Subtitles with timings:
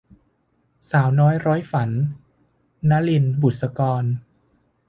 [0.91, 1.89] สาวน้อยร้อยฝัน-
[2.89, 4.03] นลิน บุษกร